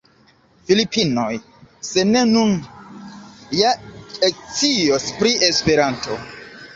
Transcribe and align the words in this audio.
Filipinoj, 0.69 1.33
se 1.89 2.05
ne 2.15 2.23
nun, 2.29 2.55
ja 3.57 3.73
ekscios 4.29 5.07
pri 5.19 5.35
Esperanto. 5.49 6.19